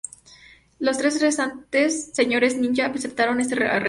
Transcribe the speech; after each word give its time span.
Los 0.79 0.97
tres 0.97 1.21
restantes 1.21 2.09
señores 2.15 2.57
ninja 2.57 2.87
aceptaron 2.87 3.39
este 3.39 3.53
arreglo. 3.53 3.79